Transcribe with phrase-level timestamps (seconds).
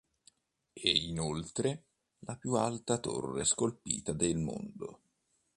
[0.73, 1.83] È inoltre
[2.21, 5.01] la più alta torre scolpita del mondo.